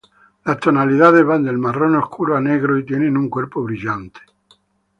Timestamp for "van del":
1.23-1.59